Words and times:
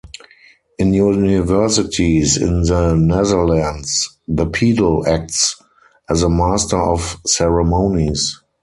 In 0.79 0.95
universities 0.95 2.35
in 2.35 2.63
the 2.63 2.95
Netherlands 2.95 4.09
the 4.27 4.47
pedel 4.47 5.07
acts 5.07 5.61
as 6.09 6.23
a 6.23 6.27
master 6.29 6.81
of 6.81 7.17
ceremonies. 7.27 8.41